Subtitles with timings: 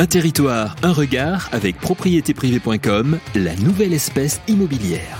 [0.00, 5.18] Un territoire, un regard avec propriétéprivée.com, la nouvelle espèce immobilière.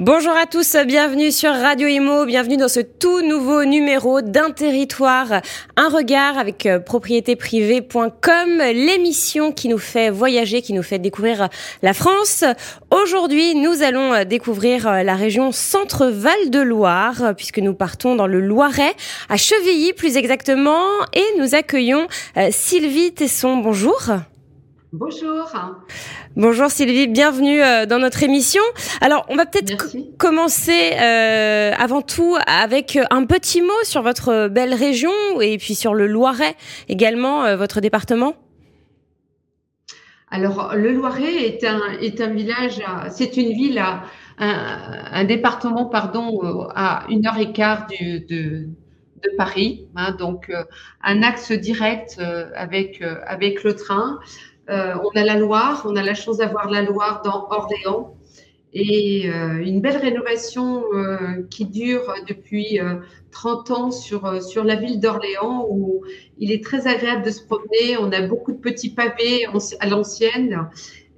[0.00, 5.42] Bonjour à tous, bienvenue sur Radio Imo, bienvenue dans ce tout nouveau numéro d'un territoire,
[5.76, 11.50] un regard avec euh, propriétéprivée.com, l'émission qui nous fait voyager, qui nous fait découvrir
[11.82, 12.44] la France.
[12.90, 18.26] Aujourd'hui, nous allons euh, découvrir euh, la région Centre-Val de Loire, puisque nous partons dans
[18.26, 18.94] le Loiret,
[19.28, 20.80] à Chevilly plus exactement,
[21.12, 22.08] et nous accueillons
[22.50, 23.58] Sylvie Tesson.
[23.58, 24.10] Bonjour.
[24.92, 25.48] Bonjour.
[26.34, 28.62] Bonjour Sylvie, bienvenue euh, dans notre émission.
[29.00, 29.86] Alors, on va peut-être
[30.18, 35.94] commencer euh, avant tout avec un petit mot sur votre belle région et puis sur
[35.94, 36.56] le Loiret
[36.88, 38.34] également, euh, votre département.
[40.28, 44.02] Alors, le Loiret est un, est un village, c'est une ville, à,
[44.38, 50.50] un, département, pardon, à une heure et quart de, de Paris, hein, donc
[51.02, 52.20] un axe direct
[52.56, 54.18] avec, avec le train.
[54.70, 58.14] Euh, on a la Loire, on a la chance d'avoir la Loire dans Orléans
[58.72, 62.78] et euh, une belle rénovation euh, qui dure depuis
[63.32, 66.04] 30 ans sur, sur la ville d'Orléans où
[66.38, 67.96] il est très agréable de se promener.
[67.98, 69.46] On a beaucoup de petits pavés
[69.80, 70.68] à l'ancienne,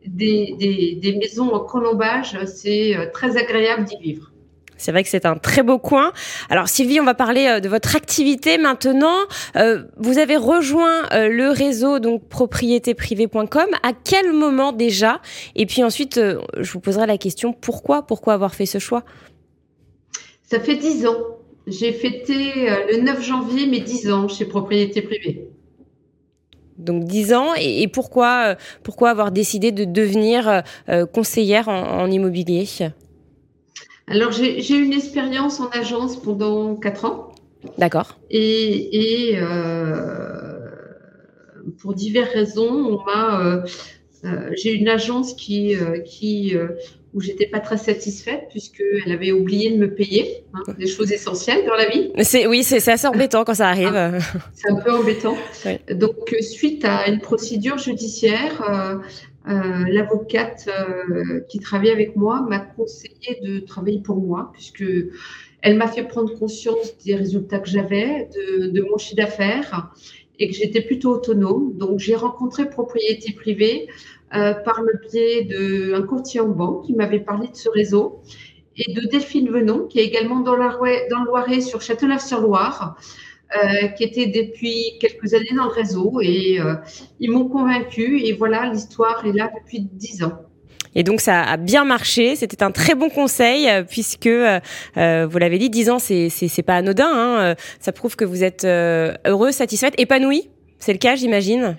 [0.06, 2.38] des, des, maisons en colombage.
[2.46, 4.31] C'est très agréable d'y vivre.
[4.76, 6.12] C'est vrai que c'est un très beau coin.
[6.50, 9.16] Alors Sylvie, on va parler euh, de votre activité maintenant.
[9.56, 13.66] Euh, vous avez rejoint euh, le réseau donc propriétéprivée.com.
[13.82, 15.20] À quel moment déjà?
[15.54, 16.20] Et puis ensuite,
[16.58, 19.04] je vous poserai la question pourquoi Pourquoi avoir fait ce choix?
[20.42, 21.18] Ça fait dix ans.
[21.66, 25.48] J'ai fêté le 9 janvier mes dix ans chez Propriété Privée.
[26.76, 27.54] Donc dix ans.
[27.56, 30.62] Et, pourquoi, pourquoi avoir décidé de devenir
[31.12, 32.66] conseillère en immobilier?
[34.12, 37.32] Alors, j'ai eu une expérience en agence pendant quatre ans.
[37.78, 38.18] D'accord.
[38.30, 40.68] Et, euh,
[41.80, 43.40] pour diverses raisons, on m'a.
[43.40, 43.62] Euh,
[44.24, 45.74] euh, j'ai une agence qui,
[46.04, 46.54] qui
[47.14, 51.64] où j'étais pas très satisfaite puisqu'elle avait oublié de me payer hein, des choses essentielles
[51.66, 52.10] dans la vie.
[52.22, 53.94] C'est oui, c'est assez embêtant quand ça arrive.
[53.94, 54.12] Ah,
[54.54, 55.36] c'est un peu embêtant.
[55.90, 58.96] Donc suite à une procédure judiciaire, euh,
[59.44, 64.84] l'avocate euh, qui travaillait avec moi m'a conseillé de travailler pour moi, puisque
[65.62, 69.92] elle m'a fait prendre conscience des résultats que j'avais, de, mon chiffre d'affaires,
[70.38, 71.76] et que j'étais plutôt autonome.
[71.76, 73.88] Donc, j'ai rencontré propriété privée
[74.34, 78.20] euh, par le biais d'un courtier en banque qui m'avait parlé de ce réseau,
[78.76, 80.70] et de Delphine Venon, qui est également dans, la,
[81.10, 82.96] dans le Loiret sur Châteauneuf-sur-Loire.
[83.54, 86.74] Euh, qui étaient depuis quelques années dans le réseau et euh,
[87.20, 90.32] ils m'ont convaincu et voilà, l'histoire est là depuis dix ans.
[90.94, 92.34] Et donc ça a bien marché.
[92.34, 96.76] C'était un très bon conseil euh, puisque vous l'avez dit, dix ans c'est c'est pas
[96.76, 97.10] anodin.
[97.12, 97.54] Hein.
[97.78, 100.48] Ça prouve que vous êtes heureux, satisfaite, épanouie.
[100.78, 101.76] C'est le cas, j'imagine?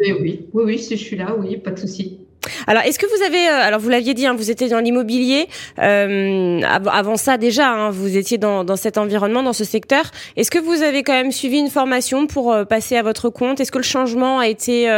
[0.00, 2.25] Oui, oui, oui, oui, si je suis là, oui, pas de souci.
[2.66, 5.48] Alors, est-ce que vous avez, euh, alors vous l'aviez dit, hein, vous étiez dans l'immobilier.
[5.78, 10.10] Euh, avant ça, déjà, hein, vous étiez dans, cet environnement, dans ce secteur.
[10.36, 13.60] Est-ce que vous avez quand même suivi une formation pour euh, passer à votre compte?
[13.60, 14.88] Est-ce que le changement a été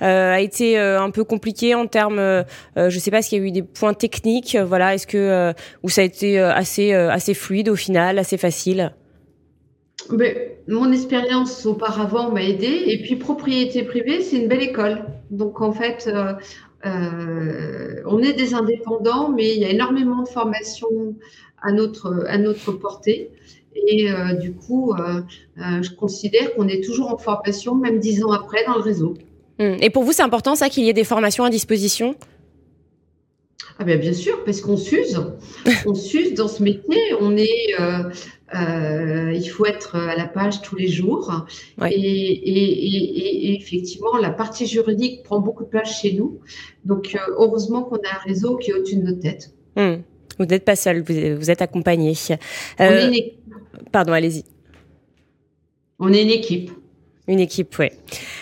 [0.00, 2.44] a été un peu compliqué en termes,
[2.76, 5.52] je sais pas, qu'il y a eu des points techniques, voilà, est-ce que
[5.82, 8.92] ou ça a été assez assez fluide au final, assez facile?
[10.10, 15.04] Mais, mon expérience auparavant m'a aidé et puis propriété privée, c'est une belle école.
[15.30, 16.10] Donc en fait,
[16.84, 21.14] on est des indépendants, mais il y a énormément de formations
[21.60, 23.30] à notre, à notre portée.
[23.86, 25.22] Et euh, du coup, euh,
[25.56, 29.14] je considère qu'on est toujours en formation, même dix ans après, dans le réseau.
[29.58, 29.76] Hum.
[29.80, 32.14] Et pour vous, c'est important ça qu'il y ait des formations à disposition?
[33.80, 35.20] Ah ben bien sûr, parce qu'on s'use,
[35.86, 36.98] on s'use dans ce métier.
[37.20, 38.10] On est, euh,
[38.54, 41.46] il faut être à la page tous les jours.
[41.90, 46.40] Et, effectivement, la partie juridique prend beaucoup de place chez nous.
[46.84, 49.52] Donc, euh, heureusement qu'on a un réseau qui est au-dessus de nos têtes.
[49.76, 49.96] Hmm.
[50.38, 52.14] Vous n'êtes pas seul, vous, êtes accompagné.
[52.80, 53.10] Euh,
[53.90, 54.44] pardon, allez-y.
[55.98, 56.70] On est une équipe.
[57.26, 57.88] Une équipe, oui.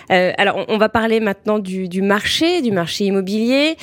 [0.08, 3.76] alors, on, va parler maintenant du, marché, du marché immobilier.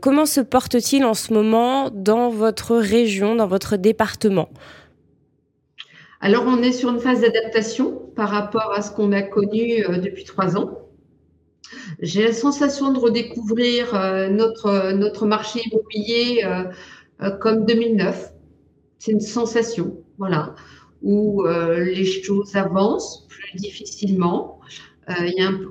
[0.00, 4.48] comment se porte-t-il en ce moment dans votre région, dans votre département?
[6.26, 9.98] Alors, on est sur une phase d'adaptation par rapport à ce qu'on a connu euh,
[9.98, 10.88] depuis trois ans.
[12.00, 18.32] J'ai la sensation de redécouvrir euh, notre, notre marché immobilier euh, comme 2009.
[18.98, 20.56] C'est une sensation, voilà,
[21.00, 24.58] où les choses avancent plus difficilement.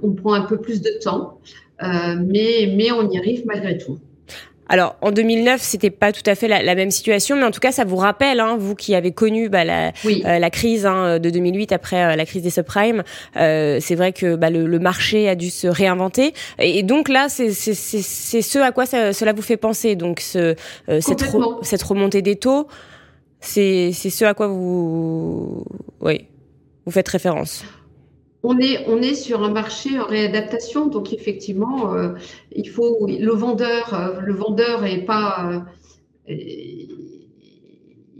[0.03, 1.41] On prend un peu plus de temps,
[1.81, 3.99] mais, mais on y arrive malgré tout.
[4.67, 7.71] Alors en 2009, c'était pas tout à fait la, même situation, mais en tout cas,
[7.71, 11.29] ça vous rappelle, hein, vous qui avez connu bah, la, euh, la, crise hein, de
[11.29, 13.03] 2008 après euh, la crise des subprimes.
[13.37, 17.51] Euh, c'est vrai que bah, le, marché a dû se réinventer, et, donc là, c'est
[17.51, 19.95] ce à quoi cela vous fait penser.
[19.95, 20.55] Donc ce,
[20.99, 21.25] cette,
[21.61, 22.67] cette remontée des taux,
[23.39, 25.63] c'est ce à quoi vous,
[26.01, 26.25] oui,
[26.85, 27.63] vous faites référence
[28.45, 32.09] on est, on est sur un marché en réadaptation, donc effectivement, euh,
[32.55, 35.63] il faut le vendeur, euh, le vendeur est pas,
[36.29, 36.33] euh,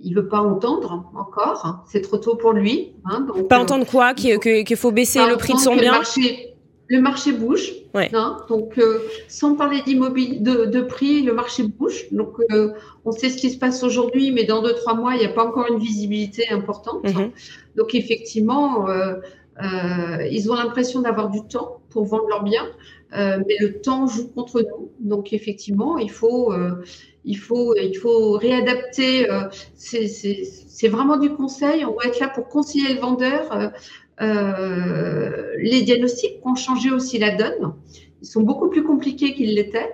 [0.04, 1.84] il veut pas entendre encore, hein.
[1.88, 2.94] c'est trop tôt pour lui.
[3.06, 6.02] Hein, pas entendre quoi, qu'il faut baisser le prix de son bien.
[6.88, 8.38] Le marché, bouge, hein.
[8.48, 8.80] donc
[9.28, 12.06] sans parler d'immobilier, de, prix, le marché bouge.
[12.12, 12.38] Donc
[13.06, 15.30] on sait ce qui se passe aujourd'hui, mais dans deux trois mois, il n'y a
[15.30, 17.04] pas encore une visibilité importante.
[17.04, 17.32] Mhm.
[17.76, 18.86] Donc effectivement
[19.64, 22.68] euh, ils ont l'impression d'avoir du temps pour vendre leurs biens,
[23.14, 24.92] euh, mais le temps joue contre nous.
[25.00, 26.84] Donc effectivement, il faut, euh,
[27.24, 29.28] il faut, il faut réadapter.
[29.76, 31.86] c'est vraiment du conseil.
[31.86, 33.72] On doit être là pour conseiller le vendeur.
[34.20, 37.74] les diagnostics ont changé aussi la donne.
[38.22, 39.94] Ils sont beaucoup plus compliqués qu'ils l'étaient.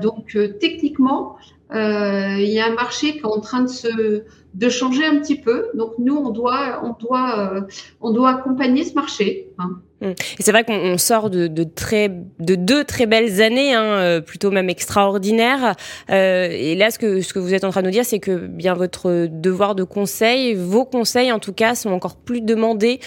[0.00, 1.36] donc techniquement,
[1.72, 4.24] il y a un marché qui est en train de se
[4.54, 5.68] de changer un petit peu.
[5.74, 7.60] Donc nous, on doit, on doit, euh,
[8.00, 9.50] on doit accompagner ce marché.
[9.58, 9.80] Hein.
[10.00, 10.14] Hum.
[10.38, 14.20] Et c'est vrai qu'on sort de, de, très, de deux très belles années, hein, euh,
[14.20, 15.74] plutôt même extraordinaires.
[16.10, 18.20] Euh, et là, ce que, ce que vous êtes en train de nous dire, c'est
[18.20, 23.00] que bien votre devoir de conseil, vos conseils en tout cas, sont encore plus demandés,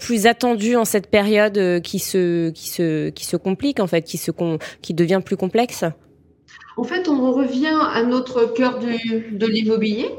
[0.00, 4.16] plus attendus en cette période qui se, qui se, qui se complique en fait, qui
[4.16, 4.30] se,
[4.80, 5.84] qui devient plus complexe.
[6.78, 10.10] En fait, on revient à notre cœur de l'immobilier,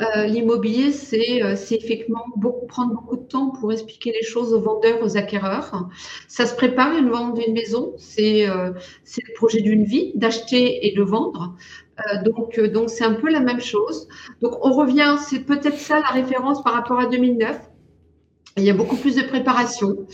[0.00, 4.60] euh, l'immobilier, euh, c'est effectivement beaucoup, prendre beaucoup de temps pour expliquer les choses aux
[4.60, 5.90] vendeurs, aux acquéreurs.
[6.28, 10.96] Ça se prépare une vente d'une maison, c'est euh, le projet d'une vie, d'acheter et
[10.96, 11.56] de vendre.
[12.24, 14.08] donc, c'est un peu la même chose.
[14.40, 17.60] Donc, on revient, c'est peut-être ça la référence par rapport à 2009.
[18.56, 20.06] Il y a beaucoup plus de préparation.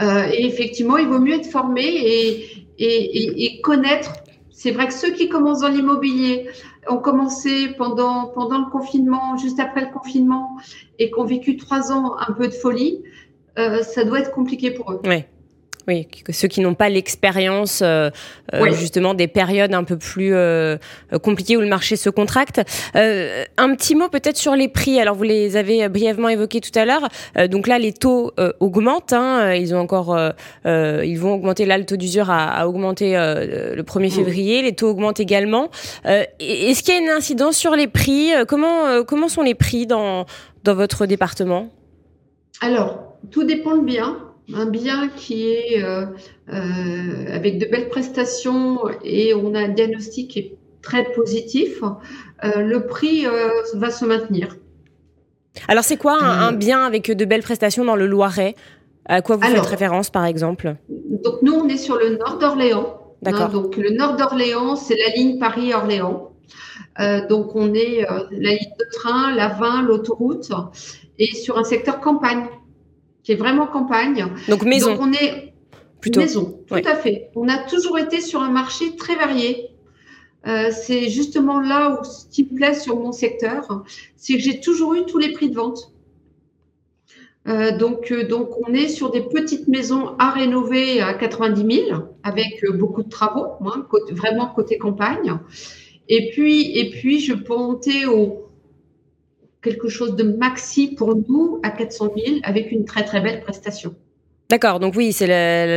[0.00, 1.84] et effectivement, il vaut mieux être formé
[2.78, 4.12] et connaître.
[4.58, 6.48] C'est vrai que ceux qui commencent dans l'immobilier
[6.88, 10.56] ont commencé pendant, pendant le confinement, juste après le confinement,
[10.98, 13.02] et qui ont vécu trois ans un peu de folie,
[13.58, 15.00] euh, ça doit être compliqué pour eux.
[15.88, 18.10] Oui, ceux qui n'ont pas l'expérience euh,
[18.54, 20.78] euh, justement des périodes un peu plus euh,
[21.22, 22.60] compliquées où le marché se contracte.
[22.94, 24.98] un petit mot peut-être sur les prix.
[24.98, 27.08] Alors vous les avez brièvement évoqués tout à l'heure.
[27.48, 29.12] donc là, les taux augmentent.
[29.12, 29.54] Hein.
[29.54, 30.18] Ils ont encore,
[30.64, 31.66] ils vont augmenter.
[31.66, 34.62] Là, le taux d'usure a, a, augmenté le 1er février.
[34.62, 35.70] Les taux augmentent également.
[36.04, 38.32] Est-ce qu'il y a une incidence sur les prix?
[38.48, 40.26] Comment comment sont les prix dans
[40.64, 41.68] dans votre département?
[42.60, 46.06] Alors, tout dépend de bien un bien qui est euh,
[46.52, 51.82] euh, avec de belles prestations et on a un diagnostic qui est très positif,
[52.44, 53.26] euh, le prix
[53.74, 54.56] va se maintenir.
[55.68, 58.54] Alors c'est quoi un, bien avec de belles prestations dans le Loiret?
[59.06, 60.76] À quoi vous faites référence par exemple?
[60.88, 63.00] Donc nous on est sur le nord d'Orléans.
[63.24, 63.48] Hein, D'accord.
[63.48, 66.30] donc le nord d'Orléans c'est la ligne Paris-Orléans.
[67.28, 70.52] donc on est la ligne de train, la 20, l'autoroute
[71.18, 72.46] et sur un secteur campagne
[73.26, 74.24] qui est vraiment campagne.
[74.48, 74.92] Donc maison.
[74.92, 75.52] Donc on est
[76.00, 77.30] plutôt maison, tout à fait.
[77.34, 79.70] On a toujours été sur un marché très varié.
[80.46, 83.84] Euh, c'est justement là où ce qui me plaît sur mon secteur,
[84.14, 85.92] c'est que j'ai toujours eu tous les prix de vente.
[87.48, 91.98] Euh, donc, euh, donc, on est sur des petites maisons à rénover à 90 000
[92.22, 95.36] avec beaucoup de travaux, hein, vraiment côté campagne.
[96.08, 98.45] Et puis, et puis, je peux monter au,
[99.66, 103.94] quelque chose de maxi pour nous à 400 000 avec une très très belle prestation.
[104.48, 105.26] D'accord, donc oui, c'est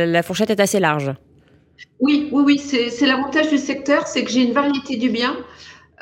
[0.06, 1.12] la, fourchette est assez large.
[1.98, 5.36] Oui, oui, oui, c'est l'avantage du secteur, c'est que j'ai une variété du bien.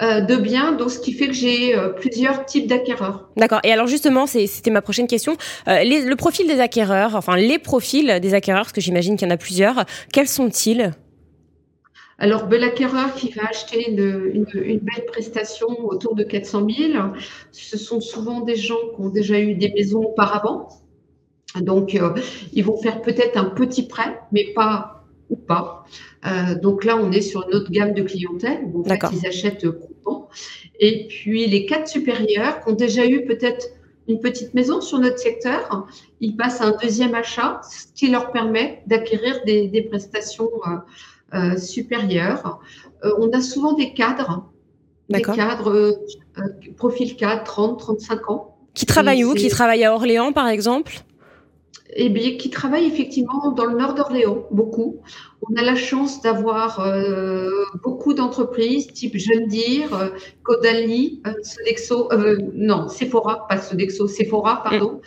[0.00, 3.30] Euh, de biens, donc ce qui fait que j'ai euh, plusieurs types d'acquéreurs.
[3.36, 3.58] D'accord.
[3.64, 5.36] Et alors justement, c'était ma prochaine question.
[5.66, 9.30] Euh, le profil des acquéreurs, enfin les profils des acquéreurs, parce que j'imagine qu'il y
[9.30, 10.92] en a plusieurs, quels sont-ils?
[12.20, 16.92] Alors, bel acquéreur qui va acheter une, belle prestation autour de 400 000,
[17.52, 20.68] ce sont souvent des gens qui ont déjà eu des maisons auparavant.
[21.60, 22.14] Donc, euh,
[22.52, 25.84] ils vont faire peut-être un petit prêt, mais pas ou pas.
[26.26, 28.64] Euh, donc là, on est sur une autre gamme de clientèle.
[28.74, 30.26] en fait, ils achètent coupons.
[30.80, 33.68] Et puis, les quatre supérieurs qui ont déjà eu peut-être
[34.08, 35.86] une petite maison sur notre secteur,
[36.20, 40.78] ils passent à un deuxième achat, ce qui leur permet d'acquérir des, prestations euh, euh,
[41.56, 42.60] supérieure.
[43.04, 44.50] Euh, on a souvent des cadres,
[45.08, 46.42] des cadres, euh,
[46.76, 48.56] profil cadre, 30, 35 ans.
[48.74, 49.34] Qui travaillent où?
[49.34, 51.02] Qui travaillent à Orléans, par exemple?
[51.96, 55.00] Eh bien, qui travaillent effectivement dans le nord d'Orléans, beaucoup.
[55.42, 57.50] On a la chance d'avoir euh,
[57.82, 60.08] beaucoup d'entreprises type Jeune Dire, euh,
[60.50, 65.00] euh, Sodexo, euh, non, Sephora, pas Sodexo, Sephora, pardon.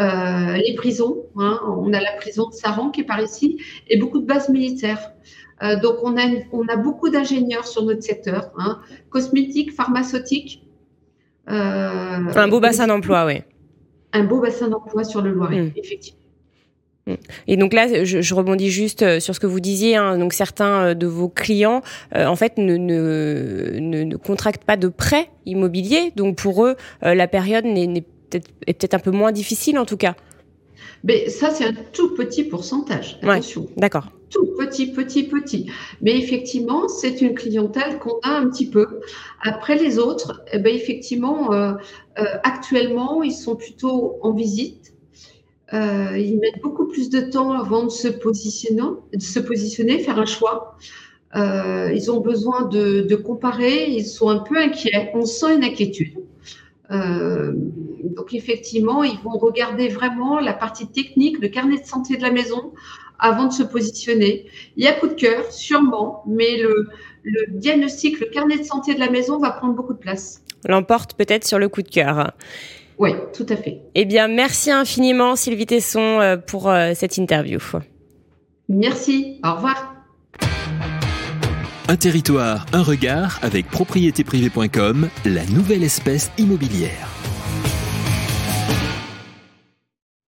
[0.00, 3.58] Euh, les prisons, hein, on a la prison de Saran qui est par ici,
[3.88, 5.12] et beaucoup de bases militaires.
[5.62, 6.22] Euh, donc, on a,
[6.52, 8.80] on a beaucoup d'ingénieurs sur notre secteur, hein,
[9.10, 10.62] cosmétique, pharmaceutique.
[11.46, 13.42] un beau bassin d'emploi, oui
[14.12, 15.72] un beau bassin d'emploi sur le Loiret, mm.
[15.76, 16.18] effectivement.
[17.06, 17.14] Mm.
[17.48, 19.96] Et donc là, je, rebondis juste euh, sur ce que vous disiez.
[19.96, 20.18] Hein.
[20.18, 21.82] donc certains euh, de vos clients,
[22.14, 26.12] euh, en fait, ne, ne, ne, contractent pas de prêt immobilier.
[26.16, 29.96] Donc pour eux, la période n'est, peut-être, est peut-être un peu moins difficile, en tout
[29.96, 30.16] cas.
[31.04, 33.18] Mais ça, c'est un tout petit pourcentage.
[33.22, 33.68] Attention.
[33.76, 34.08] d'accord.
[34.30, 35.70] Tout petit, petit, petit.
[36.00, 39.00] Mais effectivement, c'est une clientèle qu'on a un petit peu.
[39.42, 41.72] Après les autres, eh ben, effectivement, euh,
[42.18, 44.94] euh, actuellement, ils sont plutôt en visite.
[45.74, 50.18] Euh, ils mettent beaucoup plus de temps avant de se positionner, de se positionner faire
[50.18, 50.76] un choix.
[51.34, 55.10] ils ont besoin de, de, comparer, ils sont un peu inquiets.
[55.14, 56.14] On sent une inquiétude.
[56.92, 62.22] Euh, donc effectivement, ils vont regarder vraiment la partie technique, le carnet de santé de
[62.22, 62.72] la maison
[63.18, 64.46] avant de se positionner.
[64.76, 66.88] Il y a coup de cœur, sûrement, mais le,
[67.50, 70.42] diagnostic, le carnet de santé de la maison va prendre beaucoup de place.
[70.66, 72.32] L'emporte peut-être sur le coup de cœur.
[72.98, 73.80] Oui, tout à fait.
[73.94, 77.58] Eh bien, merci infiniment Sylvie Tesson euh, pour euh, cette interview.
[78.68, 79.91] Merci, au revoir.
[81.92, 87.11] Un territoire, un regard avec propriétéprivé.com, la nouvelle espèce immobilière.